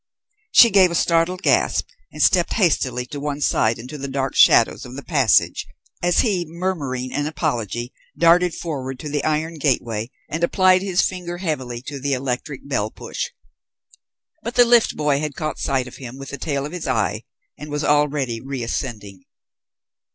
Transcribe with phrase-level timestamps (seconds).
[0.51, 4.83] She gave a startled gasp and stepped hastily to one side into the dark shadows
[4.83, 5.67] of the passage
[6.01, 11.37] as he, muttering an apology, darted forward to the iron gateway and applied his finger
[11.37, 13.29] heavily to the electric bell push.
[14.41, 17.23] But the liftboy had caught sight of him with the tail of his eye,
[17.55, 19.25] and was already reascending.